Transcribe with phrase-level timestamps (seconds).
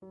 [0.00, 0.08] 落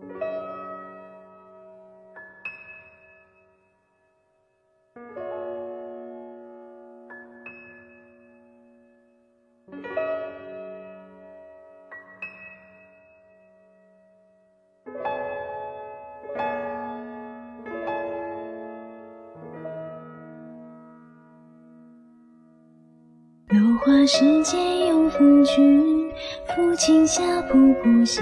[23.79, 24.57] 花时节
[24.87, 26.11] 又逢君，
[26.45, 28.21] 抚琴下瀑布西。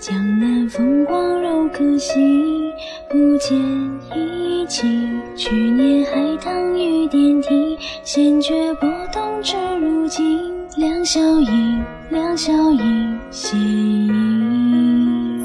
[0.00, 2.72] 江南风光柔可惜，
[3.06, 3.54] 不见
[4.16, 4.86] 一骑。
[5.36, 10.40] 去年海棠雨点滴，先觉波动至如今。
[10.78, 15.42] 两小影，两小影，斜影。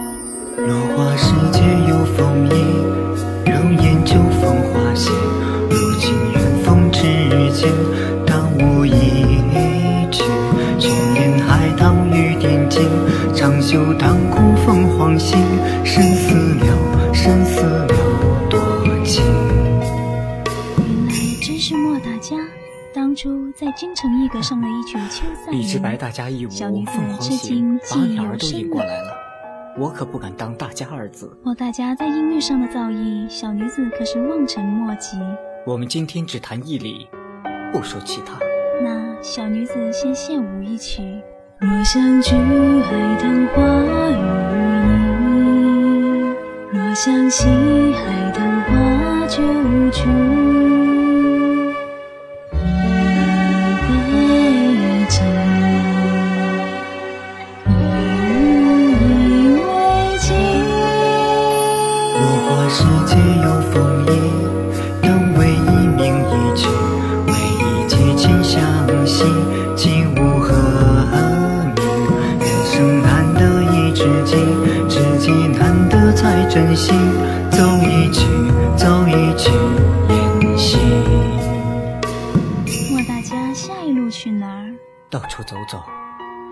[0.56, 1.60] 落花时节
[1.90, 2.56] 又逢迎，
[3.44, 5.12] 柔烟秋风花谢。
[5.70, 7.02] 如今远风之
[7.52, 7.70] 间，
[8.26, 8.94] 当无一
[10.10, 10.24] 曲。
[10.80, 12.82] 去年海棠雨点尽，
[13.34, 14.16] 长袖当
[22.96, 25.98] 当初在京城一阁上的一曲《秋散荔枝白人》。
[26.02, 29.10] 大家一舞小女子凤凰至行今，记忆把鸟儿都引过来了，
[29.78, 31.38] 我可不敢当大家二字。
[31.44, 35.18] 莫大家在音乐上的造诣，小女子可是望尘莫及。
[35.66, 37.10] 我们今天只谈义理，
[37.74, 38.40] 不说其他。
[38.82, 41.02] 那小女子先献舞一曲。
[41.60, 43.62] 若相聚海棠花
[44.10, 44.16] 雨
[46.72, 47.46] 意，若相惜
[47.92, 49.92] 海棠花绝无
[62.76, 64.12] 落花时节又逢迎，
[65.02, 66.68] 当为一命一曲，
[67.28, 68.62] 为一结情相
[69.06, 69.24] 惜，
[69.76, 70.54] 竟无何
[71.76, 71.78] 名。
[72.40, 73.40] 人生难得
[73.72, 74.36] 一知己，
[74.90, 76.92] 知己难得才珍惜。
[77.52, 78.26] 走一曲，
[78.76, 79.50] 走一曲，
[80.10, 80.80] 言行。
[82.92, 84.76] 莫大家下一路去哪儿？
[85.10, 85.82] 到处走走，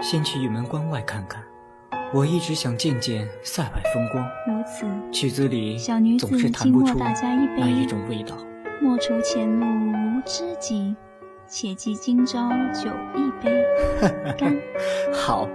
[0.01, 1.43] 先去玉门关外看看。
[2.13, 8.37] 我一直想见见塞外风光，如此，曲子里小女子总是弹不出敬莫大家一杯那一种味道。
[8.79, 10.95] 莫愁前路无知己，
[11.47, 13.51] 且记今朝酒一杯。
[14.37, 14.55] 干！
[15.11, 15.49] 好，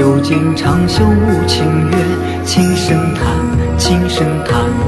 [0.00, 1.96] 又见长袖舞清月，
[2.46, 4.79] 轻声叹，轻声叹。